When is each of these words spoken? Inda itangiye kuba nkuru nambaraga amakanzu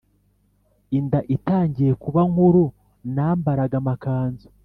Inda 0.97 1.19
itangiye 1.35 1.91
kuba 2.03 2.21
nkuru 2.31 2.63
nambaraga 3.13 3.75
amakanzu 3.81 4.47